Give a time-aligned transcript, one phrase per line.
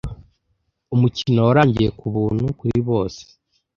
[0.95, 3.21] Umukino warangiye kubuntu-kuri-bose.